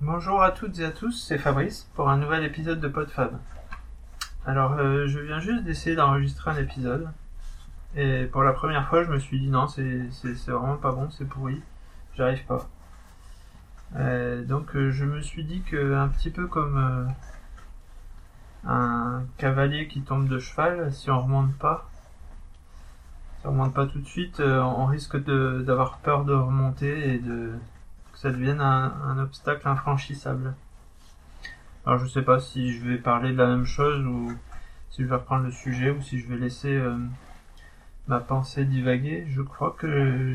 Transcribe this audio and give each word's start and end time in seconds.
Bonjour 0.00 0.42
à 0.42 0.52
toutes 0.52 0.78
et 0.78 0.84
à 0.84 0.90
tous, 0.90 1.12
c'est 1.12 1.38
Fabrice 1.38 1.88
pour 1.94 2.08
un 2.08 2.16
nouvel 2.18 2.44
épisode 2.44 2.80
de 2.80 2.88
PodFab. 2.88 3.38
Alors, 4.46 4.72
euh, 4.74 5.06
je 5.08 5.18
viens 5.18 5.40
juste 5.40 5.64
d'essayer 5.64 5.96
d'enregistrer 5.96 6.50
un 6.52 6.56
épisode. 6.56 7.08
Et 7.96 8.26
pour 8.26 8.42
la 8.42 8.52
première 8.52 8.88
fois, 8.88 9.02
je 9.02 9.10
me 9.10 9.18
suis 9.18 9.40
dit 9.40 9.48
non, 9.48 9.66
c'est 9.66 10.08
c'est- 10.12 10.50
vraiment 10.50 10.76
pas 10.76 10.92
bon, 10.92 11.10
c'est 11.10 11.24
pourri, 11.24 11.60
j'arrive 12.16 12.44
pas. 12.44 12.68
Euh, 13.96 14.44
donc, 14.44 14.76
euh, 14.76 14.90
je 14.90 15.04
me 15.04 15.20
suis 15.20 15.44
dit 15.44 15.62
que, 15.62 15.94
un 15.94 16.08
petit 16.08 16.30
peu 16.30 16.46
comme 16.46 16.76
euh, 16.78 17.04
un 18.68 19.22
cavalier 19.38 19.88
qui 19.88 20.02
tombe 20.02 20.28
de 20.28 20.38
cheval, 20.38 20.92
si 20.92 21.10
on 21.10 21.20
remonte 21.22 21.54
pas, 21.56 21.88
si 23.40 23.46
on 23.46 23.50
remonte 23.50 23.74
pas 23.74 23.86
tout 23.86 23.98
de 23.98 24.06
suite, 24.06 24.40
on 24.40 24.86
risque 24.86 25.16
de- 25.22 25.62
d'avoir 25.66 25.98
peur 25.98 26.24
de 26.24 26.34
remonter 26.34 27.14
et 27.14 27.18
de 27.18 27.52
que 28.18 28.22
ça 28.22 28.30
devienne 28.30 28.60
un, 28.60 28.92
un 29.04 29.18
obstacle 29.18 29.68
infranchissable. 29.68 30.54
Alors 31.86 31.98
je 32.00 32.06
sais 32.06 32.22
pas 32.22 32.40
si 32.40 32.72
je 32.72 32.84
vais 32.84 32.98
parler 32.98 33.32
de 33.32 33.38
la 33.38 33.46
même 33.46 33.64
chose 33.64 34.04
ou 34.04 34.32
si 34.90 35.02
je 35.02 35.06
vais 35.06 35.14
reprendre 35.14 35.44
le 35.44 35.52
sujet 35.52 35.90
ou 35.90 36.02
si 36.02 36.18
je 36.18 36.26
vais 36.26 36.36
laisser 36.36 36.74
euh, 36.74 36.98
ma 38.08 38.18
pensée 38.18 38.64
divaguer. 38.64 39.24
Je 39.28 39.40
crois 39.40 39.76
que 39.78 40.34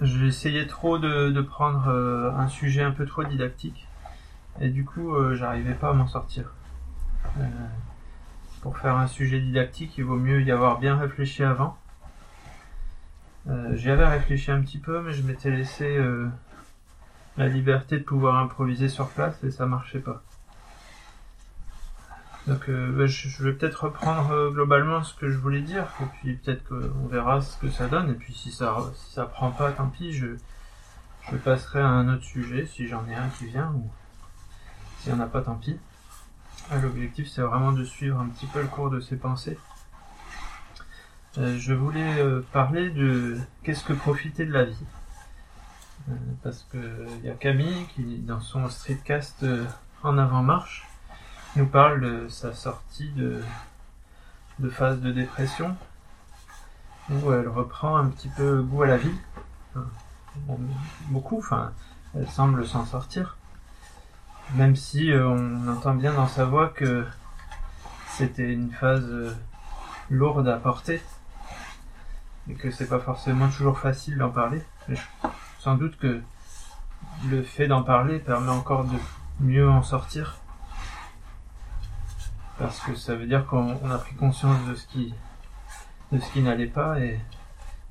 j'ai 0.00 0.26
essayé 0.26 0.66
trop 0.66 0.98
de, 0.98 1.30
de 1.30 1.40
prendre 1.40 1.88
euh, 1.88 2.30
un 2.32 2.48
sujet 2.48 2.82
un 2.82 2.92
peu 2.92 3.04
trop 3.04 3.24
didactique 3.24 3.88
et 4.60 4.68
du 4.68 4.84
coup 4.84 5.14
euh, 5.14 5.34
j'arrivais 5.34 5.74
pas 5.74 5.90
à 5.90 5.92
m'en 5.92 6.06
sortir. 6.06 6.52
Euh, 7.38 7.44
pour 8.62 8.78
faire 8.78 8.96
un 8.96 9.06
sujet 9.06 9.40
didactique, 9.40 9.98
il 9.98 10.04
vaut 10.04 10.16
mieux 10.16 10.42
y 10.42 10.50
avoir 10.52 10.78
bien 10.78 10.96
réfléchi 10.96 11.42
avant. 11.42 11.76
Euh, 13.48 13.76
J'y 13.76 13.90
avais 13.90 14.06
réfléchi 14.06 14.50
un 14.50 14.60
petit 14.60 14.78
peu, 14.78 15.00
mais 15.02 15.12
je 15.12 15.22
m'étais 15.22 15.50
laissé 15.50 15.84
euh, 15.84 16.28
la 17.36 17.48
liberté 17.48 17.98
de 17.98 18.02
pouvoir 18.02 18.36
improviser 18.36 18.88
sur 18.88 19.08
place 19.08 19.42
et 19.44 19.50
ça 19.50 19.66
marchait 19.66 20.00
pas. 20.00 20.22
Donc 22.48 22.68
euh, 22.68 22.92
bah, 22.92 23.06
je, 23.06 23.42
vais 23.42 23.52
peut-être 23.52 23.84
reprendre 23.84 24.50
globalement 24.50 25.02
ce 25.02 25.14
que 25.14 25.30
je 25.30 25.38
voulais 25.38 25.60
dire, 25.60 25.86
et 26.00 26.04
puis 26.18 26.34
peut-être 26.34 26.68
qu'on 26.68 27.06
verra 27.06 27.40
ce 27.40 27.56
que 27.58 27.68
ça 27.70 27.88
donne, 27.88 28.10
et 28.10 28.14
puis 28.14 28.34
si 28.34 28.50
ça 28.52 28.76
si 28.94 29.12
ça 29.12 29.26
prend 29.26 29.50
pas, 29.50 29.72
tant 29.72 29.88
pis, 29.88 30.12
je, 30.12 30.26
je 31.30 31.36
passerai 31.36 31.80
à 31.80 31.88
un 31.88 32.12
autre 32.12 32.24
sujet, 32.24 32.66
si 32.66 32.86
j'en 32.86 33.06
ai 33.08 33.14
un 33.14 33.28
qui 33.30 33.46
vient, 33.46 33.72
ou 33.74 33.90
s'il 35.00 35.12
y 35.12 35.14
en 35.14 35.20
a 35.20 35.26
pas, 35.26 35.42
tant 35.42 35.56
pis. 35.56 35.78
L'objectif 36.82 37.28
c'est 37.28 37.42
vraiment 37.42 37.72
de 37.72 37.84
suivre 37.84 38.18
un 38.18 38.28
petit 38.28 38.46
peu 38.46 38.60
le 38.60 38.68
cours 38.68 38.90
de 38.90 38.98
ses 38.98 39.16
pensées. 39.16 39.58
Euh, 41.38 41.58
je 41.58 41.74
voulais 41.74 42.18
euh, 42.18 42.40
parler 42.52 42.88
de 42.88 43.38
qu'est-ce 43.62 43.84
que 43.84 43.92
profiter 43.92 44.46
de 44.46 44.52
la 44.52 44.64
vie. 44.64 44.84
Euh, 46.08 46.14
parce 46.42 46.66
que 46.72 47.06
il 47.18 47.26
y 47.26 47.30
a 47.30 47.34
Camille 47.34 47.86
qui, 47.94 48.18
dans 48.18 48.40
son 48.40 48.68
streetcast 48.70 49.44
en 50.02 50.16
avant-marche, 50.16 50.86
nous 51.56 51.66
parle 51.66 52.00
de 52.00 52.28
sa 52.28 52.54
sortie 52.54 53.10
de, 53.10 53.42
phase 54.70 55.00
de 55.00 55.12
dépression, 55.12 55.76
où 57.10 57.32
elle 57.32 57.48
reprend 57.48 57.96
un 57.96 58.06
petit 58.06 58.28
peu 58.28 58.62
goût 58.62 58.84
à 58.84 58.86
la 58.86 58.96
vie. 58.96 59.14
Beaucoup, 61.08 61.38
enfin, 61.38 61.72
elle 62.14 62.28
semble 62.28 62.66
s'en 62.66 62.86
sortir. 62.86 63.36
Même 64.54 64.76
si 64.76 65.10
on 65.12 65.68
entend 65.68 65.94
bien 65.94 66.14
dans 66.14 66.28
sa 66.28 66.44
voix 66.46 66.68
que 66.68 67.04
c'était 68.08 68.52
une 68.52 68.70
phase 68.70 69.34
lourde 70.08 70.48
à 70.48 70.56
porter 70.56 71.02
et 72.48 72.54
que 72.54 72.70
c'est 72.70 72.88
pas 72.88 73.00
forcément 73.00 73.48
toujours 73.48 73.78
facile 73.78 74.18
d'en 74.18 74.30
parler. 74.30 74.62
Sans 75.58 75.76
doute 75.76 75.98
que 75.98 76.22
le 77.28 77.42
fait 77.42 77.66
d'en 77.66 77.82
parler 77.82 78.18
permet 78.18 78.50
encore 78.50 78.84
de 78.84 78.96
mieux 79.40 79.68
en 79.68 79.82
sortir. 79.82 80.38
Parce 82.58 82.80
que 82.80 82.94
ça 82.94 83.14
veut 83.14 83.26
dire 83.26 83.46
qu'on 83.46 83.78
on 83.82 83.90
a 83.90 83.98
pris 83.98 84.14
conscience 84.14 84.64
de 84.66 84.74
ce 84.74 84.86
qui, 84.86 85.14
de 86.12 86.18
ce 86.18 86.32
qui 86.32 86.42
n'allait 86.42 86.66
pas 86.66 86.98
et, 87.00 87.20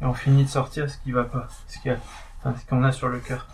on 0.02 0.14
finit 0.14 0.44
de 0.44 0.50
sortir 0.50 0.90
ce 0.90 0.98
qui 0.98 1.14
va 1.14 1.24
pas, 1.24 1.48
ce 1.68 2.66
qu'on 2.68 2.84
a 2.84 2.92
sur 2.92 3.08
le 3.08 3.20
cœur. 3.20 3.48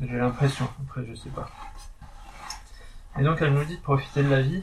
J'ai 0.00 0.16
l'impression, 0.16 0.66
après 0.82 1.04
je 1.06 1.14
sais 1.14 1.28
pas. 1.28 1.50
Et 3.18 3.22
donc 3.22 3.42
elle 3.42 3.52
nous 3.52 3.64
dit 3.64 3.76
de 3.76 3.82
profiter 3.82 4.22
de 4.22 4.30
la 4.30 4.40
vie. 4.40 4.62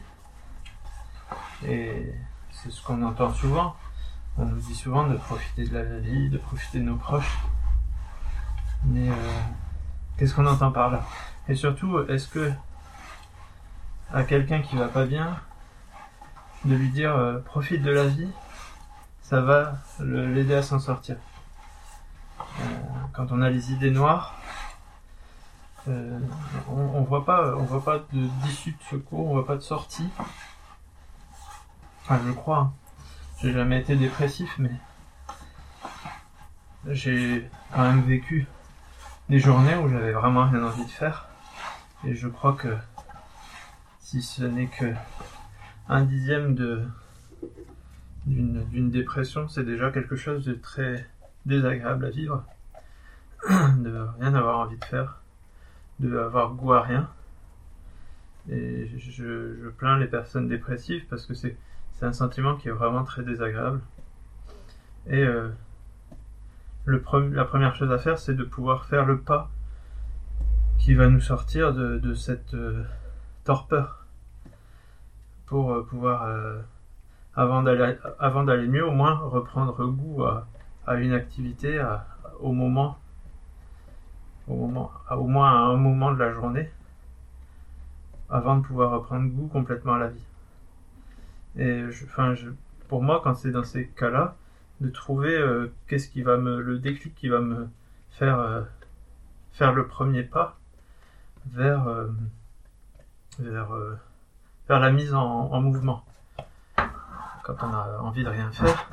Et 1.65 2.11
c'est 2.51 2.71
ce 2.71 2.81
qu'on 2.81 3.03
entend 3.03 3.33
souvent. 3.33 3.75
On 4.39 4.45
nous 4.45 4.59
dit 4.59 4.75
souvent 4.75 5.07
de 5.07 5.15
profiter 5.17 5.65
de 5.67 5.73
la 5.73 5.99
vie, 5.99 6.29
de 6.29 6.37
profiter 6.37 6.79
de 6.79 6.83
nos 6.83 6.95
proches. 6.95 7.39
Mais 8.83 9.09
euh, 9.09 9.13
qu'est-ce 10.17 10.35
qu'on 10.35 10.45
entend 10.45 10.71
par 10.71 10.91
là? 10.91 11.01
Et 11.47 11.55
surtout, 11.55 11.99
est-ce 12.07 12.27
que 12.27 12.51
à 14.13 14.23
quelqu'un 14.23 14.61
qui 14.61 14.75
va 14.75 14.87
pas 14.87 15.05
bien, 15.05 15.39
de 16.65 16.75
lui 16.75 16.89
dire 16.89 17.15
euh, 17.15 17.39
profite 17.39 17.81
de 17.81 17.91
la 17.91 18.05
vie, 18.05 18.29
ça 19.21 19.41
va 19.41 19.73
l'aider 19.99 20.53
à 20.53 20.61
s'en 20.61 20.79
sortir? 20.79 21.17
Euh, 22.39 22.63
quand 23.13 23.31
on 23.31 23.41
a 23.41 23.49
les 23.49 23.71
idées 23.71 23.91
noires, 23.91 24.35
on, 25.87 26.21
on 26.69 27.01
voit 27.03 27.25
pas, 27.25 27.55
on 27.55 27.63
voit 27.63 27.83
pas 27.83 27.99
de 28.11 28.27
d'issue 28.43 28.73
de 28.73 28.83
secours, 28.83 29.27
on 29.29 29.33
voit 29.33 29.47
pas 29.47 29.55
de 29.55 29.61
sortie. 29.61 30.09
Enfin, 32.03 32.19
je 32.25 32.31
crois. 32.33 32.57
hein. 32.59 32.73
J'ai 33.39 33.53
jamais 33.53 33.79
été 33.81 33.95
dépressif, 33.95 34.57
mais 34.57 34.71
j'ai 36.87 37.47
quand 37.71 37.83
même 37.83 38.01
vécu 38.01 38.47
des 39.29 39.37
journées 39.37 39.75
où 39.75 39.87
j'avais 39.89 40.11
vraiment 40.11 40.49
rien 40.49 40.63
envie 40.63 40.85
de 40.85 40.89
faire. 40.89 41.27
Et 42.03 42.15
je 42.15 42.27
crois 42.27 42.53
que 42.53 42.75
si 43.99 44.23
ce 44.23 44.43
n'est 44.43 44.65
que 44.65 44.91
un 45.87 46.01
dixième 46.03 46.55
d'une 48.25 48.89
dépression, 48.89 49.47
c'est 49.47 49.63
déjà 49.63 49.91
quelque 49.91 50.15
chose 50.15 50.43
de 50.43 50.53
très 50.53 51.07
désagréable 51.45 52.05
à 52.05 52.09
vivre. 52.09 52.43
de 53.49 54.07
rien 54.19 54.33
avoir 54.33 54.57
envie 54.59 54.77
de 54.77 54.85
faire, 54.85 55.21
de 55.99 56.17
avoir 56.17 56.55
goût 56.55 56.73
à 56.73 56.81
rien. 56.81 57.07
Et 58.49 58.89
je 58.97 59.69
plains 59.77 59.99
les 59.99 60.07
personnes 60.07 60.47
dépressives 60.47 61.05
parce 61.07 61.27
que 61.27 61.35
c'est 61.35 61.55
c'est 61.97 62.05
un 62.05 62.13
sentiment 62.13 62.55
qui 62.55 62.67
est 62.67 62.71
vraiment 62.71 63.03
très 63.03 63.23
désagréable. 63.23 63.81
Et 65.07 65.23
euh, 65.23 65.49
la 66.85 67.45
première 67.45 67.75
chose 67.75 67.91
à 67.91 67.97
faire, 67.97 68.19
c'est 68.19 68.35
de 68.35 68.43
pouvoir 68.43 68.85
faire 68.85 69.05
le 69.05 69.19
pas 69.19 69.49
qui 70.77 70.93
va 70.93 71.07
nous 71.09 71.21
sortir 71.21 71.73
de, 71.73 72.13
cette 72.13 72.53
euh, 72.53 72.83
torpeur 73.45 74.05
pour 75.47 75.73
euh, 75.73 75.83
pouvoir, 75.89 76.29
avant 77.35 77.63
d'aller 77.63 78.67
mieux, 78.67 78.85
au 78.85 78.91
moins 78.91 79.15
reprendre 79.15 79.83
goût 79.87 80.23
à, 80.23 80.45
une 80.97 81.13
activité 81.13 81.83
au 82.39 82.51
moment, 82.51 82.99
au 84.47 84.53
au 84.53 85.27
moins 85.27 85.49
à 85.49 85.73
un 85.73 85.77
moment 85.77 86.11
de 86.11 86.19
la 86.19 86.31
journée, 86.31 86.71
avant 88.29 88.57
de 88.57 88.61
pouvoir 88.61 88.91
reprendre 88.91 89.29
goût 89.29 89.47
complètement 89.47 89.95
à 89.95 89.99
la 89.99 90.07
vie. 90.09 90.25
Et 91.57 91.89
je, 91.89 92.05
je, 92.35 92.49
pour 92.87 93.01
moi, 93.01 93.21
quand 93.23 93.33
c'est 93.35 93.51
dans 93.51 93.63
ces 93.63 93.87
cas-là, 93.87 94.35
de 94.81 94.89
trouver 94.89 95.35
euh, 95.35 95.73
qu'est-ce 95.87 96.07
qui 96.07 96.21
va 96.21 96.37
me, 96.37 96.61
le 96.61 96.77
déclic 96.77 97.15
qui 97.15 97.29
va 97.29 97.39
me 97.39 97.67
faire 98.11 98.39
euh, 98.39 98.61
faire 99.51 99.73
le 99.73 99.87
premier 99.87 100.23
pas 100.23 100.57
vers 101.47 101.87
euh, 101.87 102.07
vers 103.39 103.69
vers 104.67 104.79
la 104.79 104.91
mise 104.91 105.13
en, 105.13 105.51
en 105.51 105.61
mouvement. 105.61 106.05
Quand 107.43 107.55
on 107.63 107.73
a 107.73 107.99
envie 108.01 108.23
de 108.23 108.29
rien 108.29 108.51
faire, 108.51 108.85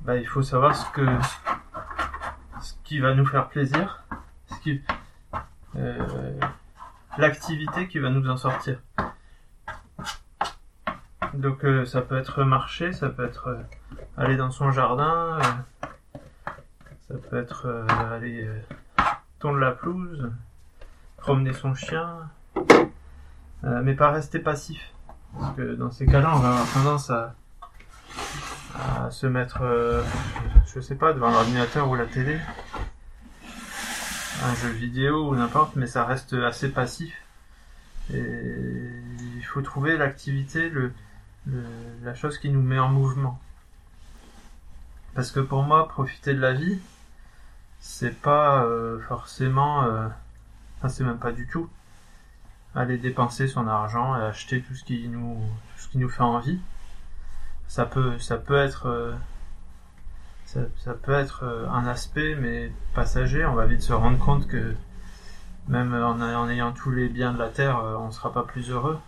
bah, 0.00 0.16
il 0.16 0.26
faut 0.26 0.42
savoir 0.42 0.74
ce 0.74 0.90
que 0.92 1.06
ce 2.60 2.74
qui 2.84 2.98
va 2.98 3.14
nous 3.14 3.24
faire 3.24 3.48
plaisir, 3.48 4.02
ce 4.48 4.60
qui 4.60 4.82
l'activité 7.16 7.88
qui 7.88 7.98
va 7.98 8.10
nous 8.10 8.28
en 8.28 8.36
sortir. 8.36 8.80
Donc 11.36 11.64
euh, 11.64 11.84
ça 11.84 12.00
peut 12.02 12.16
être 12.16 12.44
marcher, 12.44 12.92
ça 12.92 13.08
peut 13.08 13.24
être 13.24 13.48
euh, 13.48 13.56
aller 14.16 14.36
dans 14.36 14.50
son 14.50 14.70
jardin, 14.72 15.38
euh, 15.38 15.86
ça 17.08 17.14
peut 17.30 17.36
être 17.38 17.66
aller 18.12 18.48
tondre 19.38 19.58
la 19.58 19.72
pelouse, 19.72 20.30
promener 21.18 21.52
son 21.52 21.74
chien, 21.74 22.28
mais 23.62 23.94
pas 23.94 24.10
rester 24.10 24.38
passif. 24.38 24.80
Parce 25.38 25.56
que 25.56 25.74
dans 25.74 25.90
ces 25.90 26.06
cas-là, 26.06 26.32
on 26.34 26.38
va 26.38 26.48
avoir 26.50 26.72
tendance 26.72 27.10
à, 27.10 27.34
à 29.04 29.10
se 29.10 29.26
mettre, 29.26 29.60
je 30.74 30.80
sais 30.80 30.94
pas, 30.96 31.12
devant 31.12 31.30
l'ordinateur 31.30 31.88
ou 31.88 31.94
la 31.94 32.06
télé, 32.06 32.38
un 34.44 34.54
jeu 34.54 34.70
vidéo 34.70 35.28
ou 35.30 35.36
n'importe, 35.36 35.76
mais 35.76 35.86
ça 35.86 36.04
reste 36.04 36.32
assez 36.32 36.70
passif. 36.70 37.14
Et 38.12 38.18
il 39.36 39.44
faut 39.44 39.62
trouver 39.62 39.96
l'activité, 39.96 40.68
le- 40.70 40.92
la 41.46 42.14
chose 42.14 42.38
qui 42.38 42.50
nous 42.50 42.62
met 42.62 42.78
en 42.78 42.88
mouvement. 42.88 43.40
Parce 45.14 45.30
que 45.30 45.40
pour 45.40 45.62
moi, 45.62 45.88
profiter 45.88 46.34
de 46.34 46.40
la 46.40 46.52
vie, 46.52 46.78
c'est 47.80 48.20
pas 48.20 48.64
euh, 48.64 49.00
forcément, 49.00 49.84
euh, 49.84 50.08
enfin 50.78 50.88
c'est 50.88 51.04
même 51.04 51.18
pas 51.18 51.32
du 51.32 51.46
tout, 51.46 51.70
aller 52.74 52.98
dépenser 52.98 53.48
son 53.48 53.66
argent 53.66 54.16
et 54.16 54.22
acheter 54.22 54.60
tout 54.60 54.74
ce 54.74 54.84
qui 54.84 55.08
nous, 55.08 55.36
tout 55.76 55.82
ce 55.82 55.88
qui 55.88 55.98
nous 55.98 56.08
fait 56.08 56.22
envie. 56.22 56.60
Ça 57.68 57.86
peut, 57.86 58.18
ça 58.18 58.36
peut 58.36 58.56
être, 58.56 58.86
euh, 58.86 59.14
ça, 60.44 60.60
ça, 60.78 60.94
peut 60.94 61.12
être 61.14 61.44
un 61.70 61.86
aspect, 61.86 62.34
mais 62.36 62.70
passager. 62.94 63.44
On 63.46 63.54
va 63.54 63.66
vite 63.66 63.82
se 63.82 63.92
rendre 63.92 64.18
compte 64.18 64.46
que 64.48 64.74
même 65.68 65.94
en, 65.94 66.20
en 66.20 66.48
ayant 66.50 66.72
tous 66.72 66.90
les 66.90 67.08
biens 67.08 67.32
de 67.32 67.38
la 67.38 67.48
terre, 67.48 67.78
on 68.00 68.10
sera 68.10 68.32
pas 68.32 68.42
plus 68.42 68.70
heureux. 68.70 68.98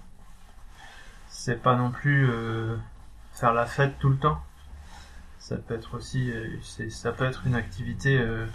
C'est 1.48 1.62
pas 1.62 1.76
non 1.76 1.90
plus 1.90 2.30
faire 3.32 3.54
la 3.54 3.64
fête 3.64 3.98
tout 3.98 4.10
le 4.10 4.18
temps 4.18 4.42
ça 5.48 5.56
peut 5.56 5.74
être 5.74 5.94
aussi, 5.94 6.30
euh, 6.30 6.58
ça 6.90 7.10
peut 7.12 7.24
être 7.24 7.46
une 7.46 7.54
activité 7.54 8.18
euh, 8.18 8.46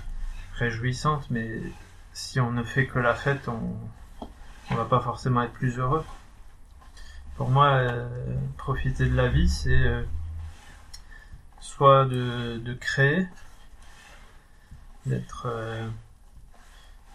réjouissante, 0.53 1.27
mais 1.31 1.59
si 2.13 2.39
on 2.39 2.51
ne 2.51 2.61
fait 2.63 2.85
que 2.85 2.99
la 2.99 3.15
fête, 3.15 3.47
on, 3.47 3.75
on 4.69 4.75
va 4.75 4.85
pas 4.85 4.99
forcément 4.99 5.41
être 5.41 5.53
plus 5.53 5.79
heureux. 5.79 6.05
Pour 7.35 7.49
moi, 7.49 7.69
euh, 7.69 8.07
profiter 8.57 9.09
de 9.09 9.15
la 9.15 9.27
vie, 9.27 9.49
c'est 9.49 10.05
soit 11.59 12.05
de, 12.05 12.59
de, 12.59 12.73
créer, 12.75 13.27
d'être, 15.07 15.47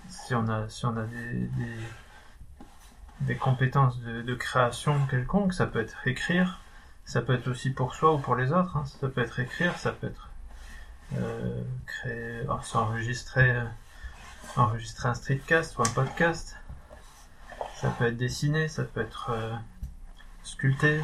si 0.08 0.34
on 0.34 0.48
a, 0.48 0.68
si 0.68 0.86
on 0.86 0.96
a 0.96 1.04
des, 1.04 1.48
des 3.20 3.36
compétences 3.36 3.98
de, 4.00 4.34
création 4.34 5.06
quelconque, 5.06 5.52
ça 5.52 5.66
peut 5.66 5.80
être 5.80 6.06
écrire, 6.06 6.60
ça 7.04 7.20
peut 7.20 7.34
être 7.34 7.48
aussi 7.48 7.70
pour 7.70 7.94
soi 7.94 8.14
ou 8.14 8.18
pour 8.18 8.36
les 8.36 8.52
autres. 8.52 8.76
Hein. 8.76 8.84
Ça 8.86 9.08
peut 9.08 9.20
être 9.20 9.40
écrire, 9.40 9.76
ça 9.78 9.92
peut 9.92 10.06
être 10.06 10.30
euh, 11.16 11.62
créer, 11.86 12.44
s'enregistrer, 12.62 13.50
euh, 13.50 13.64
enregistrer 14.56 15.08
un 15.08 15.14
streetcast 15.14 15.78
ou 15.78 15.82
un 15.82 15.90
podcast. 15.94 16.56
Ça 17.76 17.90
peut 17.90 18.06
être 18.06 18.16
dessiner, 18.16 18.68
ça 18.68 18.84
peut 18.84 19.00
être 19.00 19.30
euh, 19.30 19.54
sculpter, 20.42 21.00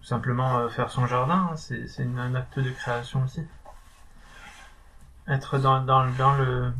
ou 0.00 0.04
simplement 0.04 0.58
euh, 0.58 0.68
faire 0.68 0.90
son 0.90 1.06
jardin. 1.06 1.50
Hein. 1.52 1.56
C'est, 1.56 2.02
un 2.02 2.34
acte 2.34 2.58
de 2.58 2.70
création 2.70 3.24
aussi. 3.24 3.42
Être 5.26 5.58
dans 5.58 5.82
le 5.82 6.72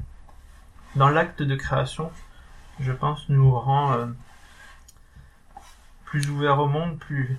dans 0.97 1.09
l'acte 1.11 1.43
de 1.43 1.55
création, 1.55 2.11
je 2.81 2.93
pense, 2.93 3.29
nous 3.29 3.59
rend 3.59 3.93
euh, 3.93 4.07
plus 6.05 6.31
ouvert 6.31 6.59
au 6.59 6.69
monde, 6.69 6.99
plus 6.99 7.39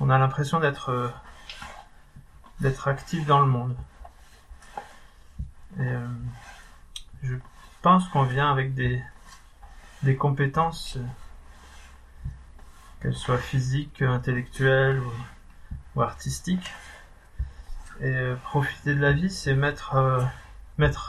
on 0.00 0.10
a 0.10 0.18
l'impression 0.18 0.58
d'être 0.58 0.88
euh, 0.88 1.08
d'être 2.60 2.88
actif 2.88 3.26
dans 3.26 3.40
le 3.40 3.46
monde. 3.46 3.76
Euh, 5.78 6.06
je 7.22 7.34
pense 7.82 8.08
qu'on 8.08 8.24
vient 8.24 8.50
avec 8.50 8.74
des 8.74 10.16
compétences, 10.18 10.96
euh, 10.96 11.04
qu'elles 13.00 13.14
soient 13.14 13.38
physiques, 13.38 14.02
intellectuelles 14.02 15.00
ou, 15.94 16.02
artistiques. 16.02 16.72
Et 18.00 18.32
profiter 18.42 18.94
de 18.94 19.00
la 19.00 19.12
vie, 19.12 19.30
c'est 19.30 19.54
mettre 19.54 19.94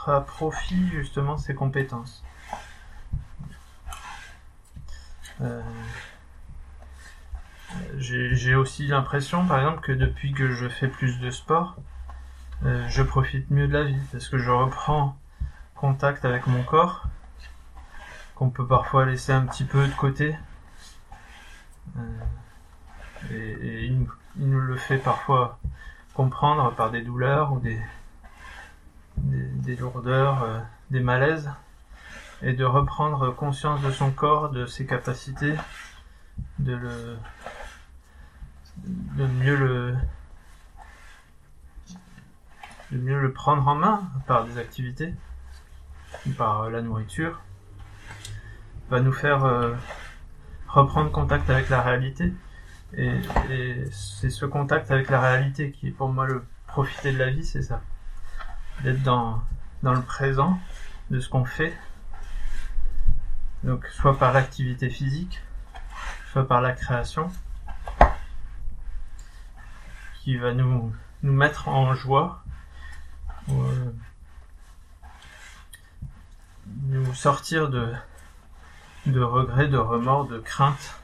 à 0.09 0.21
profit 0.21 0.89
justement 0.89 1.37
ces 1.37 1.55
compétences. 1.55 2.23
J'ai 7.97 8.55
aussi 8.55 8.87
l'impression, 8.87 9.45
par 9.45 9.59
exemple, 9.59 9.81
que 9.81 9.91
depuis 9.91 10.33
que 10.33 10.51
je 10.51 10.67
fais 10.67 10.87
plus 10.87 11.19
de 11.19 11.31
sport, 11.31 11.75
euh, 12.65 12.87
je 12.87 13.03
profite 13.03 13.51
mieux 13.51 13.67
de 13.67 13.73
la 13.73 13.83
vie 13.83 13.99
parce 14.11 14.29
que 14.29 14.37
je 14.37 14.49
reprends 14.49 15.17
contact 15.75 16.23
avec 16.23 16.47
mon 16.47 16.63
corps 16.63 17.07
qu'on 18.35 18.49
peut 18.49 18.65
parfois 18.65 19.05
laisser 19.05 19.33
un 19.33 19.45
petit 19.45 19.65
peu 19.65 19.85
de 19.85 19.93
côté. 19.93 20.35
Euh, 21.97 22.01
et, 23.31 23.85
il, 23.85 24.07
nous 24.37 24.59
le 24.61 24.77
fait 24.77 24.97
parfois 24.97 25.59
comprendre 26.13 26.73
par 26.73 26.89
des 26.89 27.01
douleurs 27.01 27.51
ou 27.53 27.59
des, 27.59 27.79
lourdeurs, 29.75 30.43
euh, 30.43 30.59
des 30.89 31.01
malaises, 31.01 31.51
et 32.43 32.53
de 32.53 32.65
reprendre 32.65 33.33
conscience 33.33 33.81
de 33.81 33.91
son 33.91 34.11
corps, 34.11 34.49
de 34.49 34.65
ses 34.65 34.85
capacités, 34.85 35.55
de 36.59 37.17
mieux 39.17 39.55
le 43.19 43.31
prendre 43.31 43.67
en 43.67 43.75
main 43.75 44.03
par 44.27 44.45
des 44.45 44.57
activités, 44.57 45.13
par 46.37 46.69
la 46.69 46.81
nourriture, 46.81 47.39
va 48.89 48.99
nous 48.99 49.13
faire 49.13 49.45
euh, 49.45 49.73
reprendre 50.67 51.11
contact 51.11 51.49
avec 51.49 51.69
la 51.69 51.81
réalité. 51.81 52.33
Et, 52.95 53.21
c'est 53.91 54.29
ce 54.29 54.45
contact 54.45 54.91
avec 54.91 55.09
la 55.09 55.19
réalité 55.19 55.71
qui 55.71 55.87
est 55.87 55.91
pour 55.91 56.09
moi 56.09 56.27
le 56.27 56.45
profiter 56.67 57.11
de 57.11 57.17
la 57.17 57.31
vie, 57.31 57.45
c'est 57.45 57.61
ça. 57.61 57.81
D'être 58.83 59.01
dans 59.01 59.41
le 59.81 60.01
présent 60.01 60.59
de 61.09 61.19
ce 61.19 61.29
qu'on 61.29 61.45
fait. 61.45 61.73
Donc 63.63 63.85
soit 63.87 64.17
par 64.17 64.33
l'activité 64.33 64.89
physique, 64.89 65.41
soit 66.31 66.47
par 66.47 66.61
la 66.61 66.73
création, 66.73 67.31
qui 70.21 70.37
va 70.37 70.53
nous, 70.53 70.93
mettre 71.21 71.69
en 71.69 71.93
joie, 71.93 72.43
euh, 73.49 73.91
nous 76.87 77.13
sortir 77.13 77.69
de, 77.69 77.93
de 79.05 79.21
regrets, 79.21 79.67
de 79.67 79.77
remords, 79.77 80.27
de 80.27 80.39
craintes 80.39 80.99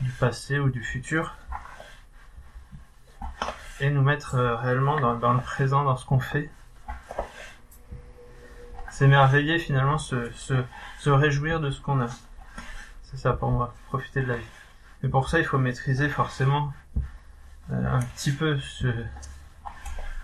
du 0.00 0.10
passé 0.12 0.58
ou 0.58 0.70
du 0.70 0.82
futur, 0.82 1.36
et 3.80 3.90
nous 3.90 4.02
mettre 4.02 4.34
euh, 4.34 4.56
réellement 4.56 5.00
dans, 5.00 5.32
le 5.32 5.40
présent, 5.40 5.84
dans 5.84 5.96
ce 5.96 6.04
qu'on 6.04 6.20
fait. 6.20 6.50
S'émerveiller 8.98 9.60
finalement, 9.60 9.96
se, 9.96 10.28
se, 10.32 10.54
se 10.98 11.08
réjouir 11.08 11.60
de 11.60 11.70
ce 11.70 11.80
qu'on 11.80 12.00
a. 12.00 12.08
C'est 13.04 13.16
ça 13.16 13.32
pour 13.32 13.52
moi, 13.52 13.72
profiter 13.86 14.22
de 14.22 14.26
la 14.26 14.36
vie. 14.38 14.50
Mais 15.00 15.08
pour 15.08 15.28
ça, 15.28 15.38
il 15.38 15.44
faut 15.44 15.56
maîtriser 15.56 16.08
forcément 16.08 16.72
euh, 17.70 17.94
un 17.94 18.00
petit 18.00 18.32
peu 18.32 18.58
ce, 18.58 18.88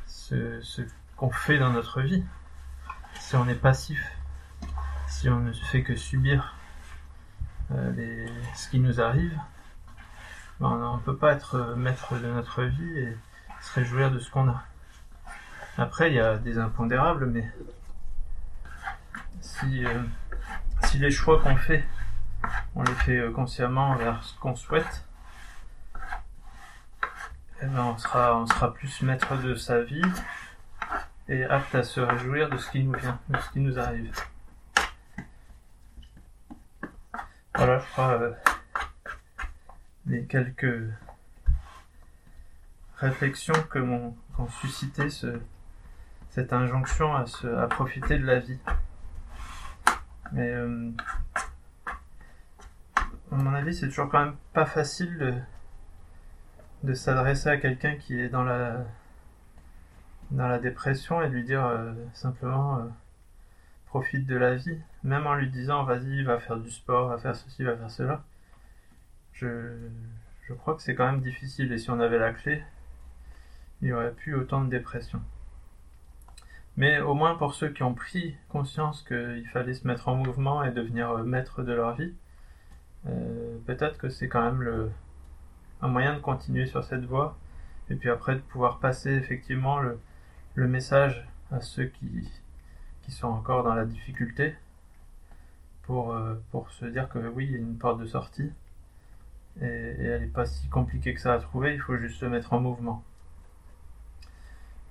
ce, 0.08 0.60
ce 0.60 0.82
qu'on 1.16 1.30
fait 1.30 1.56
dans 1.56 1.70
notre 1.70 2.00
vie. 2.00 2.24
Si 3.20 3.36
on 3.36 3.48
est 3.48 3.54
passif, 3.54 4.04
si 5.06 5.28
on 5.28 5.38
ne 5.38 5.52
fait 5.52 5.84
que 5.84 5.94
subir 5.94 6.56
euh, 7.70 8.26
ce 8.56 8.68
qui 8.70 8.80
nous 8.80 9.00
arrive, 9.00 9.38
ben 10.58 10.70
on 10.70 10.96
ne 10.96 11.02
peut 11.02 11.16
pas 11.16 11.30
être 11.34 11.76
maître 11.76 12.18
de 12.18 12.26
notre 12.26 12.64
vie 12.64 12.98
et 12.98 13.16
se 13.60 13.74
réjouir 13.74 14.10
de 14.10 14.18
ce 14.18 14.28
qu'on 14.32 14.48
a. 14.48 14.64
Après, 15.78 16.10
il 16.10 16.14
y 16.14 16.20
a 16.20 16.38
des 16.38 16.58
impondérables, 16.58 17.26
mais 17.26 17.48
si, 19.44 19.84
euh, 19.84 20.02
si 20.84 20.98
les 20.98 21.10
choix 21.10 21.40
qu'on 21.40 21.56
fait, 21.56 21.84
on 22.74 22.82
les 22.82 22.94
fait 22.94 23.30
consciemment 23.32 23.94
vers 23.96 24.22
ce 24.24 24.36
qu'on 24.38 24.56
souhaite, 24.56 25.06
eh 27.62 27.66
ben, 27.66 27.84
on, 27.84 27.96
sera, 27.98 28.36
on 28.36 28.46
sera 28.46 28.72
plus 28.72 29.02
maître 29.02 29.36
de 29.36 29.54
sa 29.54 29.82
vie 29.82 30.02
et 31.28 31.44
apte 31.44 31.74
à 31.74 31.82
se 31.82 32.00
réjouir 32.00 32.48
de 32.48 32.56
ce 32.56 32.70
qui 32.70 32.82
nous 32.82 32.98
vient, 32.98 33.20
de 33.28 33.38
ce 33.38 33.50
qui 33.50 33.60
nous 33.60 33.78
arrive. 33.78 34.12
Voilà, 37.54 37.78
je 37.78 37.86
crois, 37.92 38.12
euh, 38.20 38.32
les 40.06 40.24
quelques 40.24 40.90
réflexions 42.96 43.62
que 43.70 43.78
m'ont 43.78 44.16
suscité 44.60 45.08
ce, 45.10 45.40
cette 46.30 46.52
injonction 46.52 47.14
à, 47.14 47.26
se, 47.26 47.46
à 47.46 47.68
profiter 47.68 48.18
de 48.18 48.26
la 48.26 48.40
vie. 48.40 48.58
Mais 50.32 50.50
euh, 50.50 50.90
à 53.30 53.36
mon 53.36 53.54
avis, 53.54 53.74
c'est 53.74 53.88
toujours 53.88 54.08
quand 54.08 54.24
même 54.24 54.36
pas 54.52 54.66
facile 54.66 55.42
de, 56.82 56.94
s'adresser 56.94 57.48
à 57.48 57.56
quelqu'un 57.56 57.96
qui 57.96 58.18
est 58.20 58.28
dans 58.28 58.44
la 58.44 58.84
dans 60.30 60.48
la 60.48 60.58
dépression 60.58 61.22
et 61.22 61.28
de 61.28 61.34
lui 61.34 61.44
dire 61.44 61.64
euh, 61.64 61.92
simplement 62.12 62.78
euh, 62.78 62.82
profite 63.86 64.26
de 64.26 64.36
la 64.36 64.54
vie, 64.54 64.80
même 65.02 65.26
en 65.26 65.34
lui 65.34 65.50
disant 65.50 65.84
vas-y 65.84 66.24
va 66.24 66.38
faire 66.40 66.56
du 66.56 66.70
sport, 66.70 67.08
va 67.08 67.18
faire 67.18 67.36
ceci, 67.36 67.62
va 67.62 67.76
faire 67.76 67.90
cela. 67.90 68.24
Je, 69.32 69.88
je 70.48 70.54
crois 70.54 70.74
que 70.74 70.82
c'est 70.82 70.94
quand 70.94 71.10
même 71.10 71.20
difficile 71.20 71.72
et 71.72 71.78
si 71.78 71.90
on 71.90 72.00
avait 72.00 72.18
la 72.18 72.32
clé, 72.32 72.62
il 73.80 73.88
n'y 73.88 73.92
aurait 73.92 74.12
plus 74.12 74.34
autant 74.34 74.62
de 74.64 74.70
dépression. 74.70 75.22
Mais 76.76 77.00
au 77.00 77.14
moins 77.14 77.36
pour 77.36 77.54
ceux 77.54 77.68
qui 77.68 77.82
ont 77.82 77.94
pris 77.94 78.36
conscience 78.48 79.02
qu'il 79.02 79.46
fallait 79.52 79.74
se 79.74 79.86
mettre 79.86 80.08
en 80.08 80.16
mouvement 80.16 80.64
et 80.64 80.72
devenir 80.72 81.10
euh, 81.10 81.22
maître 81.24 81.62
de 81.62 81.72
leur 81.72 81.94
vie, 81.94 82.14
peut-être 83.66 83.98
que 83.98 84.08
c'est 84.08 84.28
quand 84.28 84.50
même 84.50 84.90
un 85.82 85.88
moyen 85.88 86.14
de 86.14 86.20
continuer 86.20 86.64
sur 86.64 86.82
cette 86.84 87.04
voie 87.04 87.36
et 87.90 87.96
puis 87.96 88.08
après 88.10 88.34
de 88.34 88.40
pouvoir 88.40 88.78
passer 88.78 89.10
effectivement 89.10 89.78
le, 89.78 89.98
message 90.56 91.28
à 91.50 91.60
ceux 91.60 91.86
qui, 91.86 92.30
qui 93.02 93.12
sont 93.12 93.28
encore 93.28 93.62
dans 93.62 93.74
la 93.74 93.84
difficulté 93.84 94.54
pour, 95.82 96.12
euh, 96.12 96.34
pour 96.50 96.70
se 96.70 96.86
dire 96.86 97.08
que 97.08 97.18
oui, 97.18 97.46
il 97.46 97.52
y 97.52 97.54
a 97.56 97.58
une 97.58 97.76
porte 97.76 98.00
de 98.00 98.06
sortie 98.06 98.50
et 99.60 99.66
elle 99.66 100.22
n'est 100.22 100.26
pas 100.26 100.46
si 100.46 100.68
compliquée 100.68 101.14
que 101.14 101.20
ça 101.20 101.34
à 101.34 101.38
trouver, 101.38 101.74
il 101.74 101.80
faut 101.80 101.96
juste 101.96 102.18
se 102.18 102.26
mettre 102.26 102.52
en 102.52 102.60
mouvement. 102.60 103.04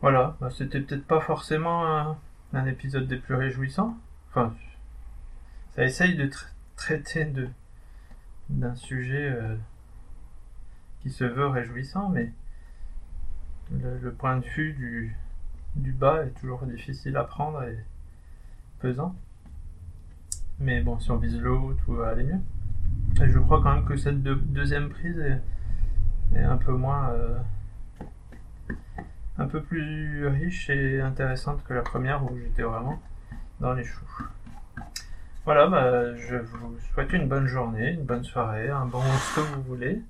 Voilà, 0.04 0.36
bah, 0.42 0.50
c'était 0.50 0.82
peut-être 0.82 1.08
pas 1.08 1.22
forcément 1.22 1.88
un, 2.54 2.66
épisode 2.66 3.08
des 3.08 3.16
plus 3.16 3.36
réjouissants. 3.36 3.98
Enfin, 4.30 4.54
ça 5.72 5.86
essaye 5.86 6.18
de 6.18 6.30
traiter 6.76 7.32
d'un 8.50 8.76
sujet 8.76 9.32
euh, 9.32 9.56
qui 11.00 11.10
se 11.10 11.24
veut 11.24 11.48
réjouissant, 11.48 12.10
mais 12.10 12.34
le, 13.72 14.12
point 14.12 14.40
de 14.40 14.46
vue 14.46 14.74
du, 15.78 15.92
bas 15.94 16.26
est 16.26 16.38
toujours 16.38 16.66
difficile 16.66 17.16
à 17.16 17.24
prendre 17.24 17.64
et 17.64 17.80
pesant. 18.80 19.16
Mais 20.60 20.82
bon, 20.82 21.00
si 21.00 21.12
on 21.12 21.18
vise 21.18 21.40
le 21.40 21.58
tout 21.86 21.94
va 21.94 22.10
aller 22.10 22.26
mieux. 22.26 23.24
Et 23.24 23.30
je 23.30 23.40
crois 23.40 23.64
quand 23.64 23.74
même 23.74 23.86
que 23.86 23.96
cette 23.96 24.22
deuxième 24.22 24.90
prise 24.90 25.18
est, 25.18 25.42
est 26.36 26.44
un 26.44 26.58
peu 26.58 26.74
moins. 26.74 27.10
Euh, 27.12 27.40
un 29.38 29.48
peu 29.48 29.62
plus 29.62 30.28
riche 30.28 30.70
et 30.70 31.02
intéressante 31.02 31.64
que 31.68 31.74
la 31.74 31.82
première 31.82 32.24
où 32.24 32.38
j'étais 32.38 32.64
vraiment 32.64 33.02
dans 33.60 33.74
les 33.74 33.84
choux. 33.84 34.06
Voilà, 35.46 35.68
bah, 35.68 36.16
je 36.16 36.38
vous 36.38 36.78
souhaite 36.94 37.12
une 37.14 37.28
bonne 37.28 37.48
journée, 37.48 37.92
une 37.92 38.06
bonne 38.06 38.24
soirée, 38.24 38.70
un 38.70 38.86
bon 38.86 39.02
ce 39.02 39.36
que 39.36 39.42
vous 39.42 39.62
voulez. 39.64 40.02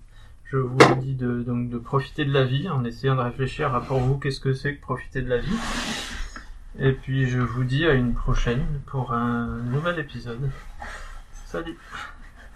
Je 0.46 0.58
vous 0.58 0.77
dis 1.00 1.15
de, 1.15 1.42
donc 1.42 1.70
de 1.70 1.77
profiter 1.80 2.25
de 2.25 2.32
la 2.32 2.44
vie 2.44 2.70
en 2.70 2.84
essayant 2.84 3.15
de 3.15 3.22
réfléchir 3.22 3.74
à 3.74 3.82
pour 3.82 4.00
vous 4.00 4.20
qu'est-ce 4.20 4.39
que 4.39 4.53
c'est 4.53 4.75
que 4.75 4.82
profiter 4.82 5.24
de 5.24 5.30
la 5.30 5.39
vie. 5.39 5.58
Et 6.77 6.92
puis 6.92 7.27
je 7.27 7.39
vous 7.39 7.63
dis 7.63 7.88
à 7.88 7.94
une 7.94 8.13
prochaine 8.13 8.63
pour 8.86 9.13
un 9.13 9.48
nouvel 9.63 9.98
épisode. 10.00 10.51
Salut 11.48 11.77